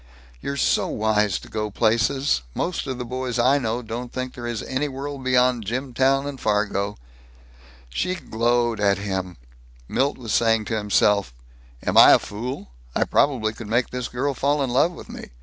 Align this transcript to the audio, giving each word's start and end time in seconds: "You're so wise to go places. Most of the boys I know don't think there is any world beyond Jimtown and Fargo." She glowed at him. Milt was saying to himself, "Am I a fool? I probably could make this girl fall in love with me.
"You're 0.41 0.57
so 0.57 0.87
wise 0.87 1.37
to 1.37 1.47
go 1.47 1.69
places. 1.69 2.41
Most 2.55 2.87
of 2.87 2.97
the 2.97 3.05
boys 3.05 3.37
I 3.37 3.59
know 3.59 3.83
don't 3.83 4.11
think 4.11 4.33
there 4.33 4.47
is 4.47 4.63
any 4.63 4.87
world 4.87 5.23
beyond 5.23 5.63
Jimtown 5.67 6.25
and 6.25 6.41
Fargo." 6.41 6.97
She 7.87 8.15
glowed 8.15 8.79
at 8.79 8.97
him. 8.97 9.37
Milt 9.87 10.17
was 10.17 10.33
saying 10.33 10.65
to 10.65 10.75
himself, 10.77 11.35
"Am 11.85 11.97
I 11.97 12.13
a 12.13 12.17
fool? 12.17 12.71
I 12.95 13.03
probably 13.03 13.53
could 13.53 13.67
make 13.67 13.91
this 13.91 14.07
girl 14.07 14.33
fall 14.33 14.63
in 14.63 14.71
love 14.71 14.91
with 14.91 15.07
me. 15.07 15.29